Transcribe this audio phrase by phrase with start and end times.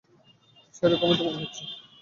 [0.73, 1.63] সেরকমই তো মনে হচ্ছে।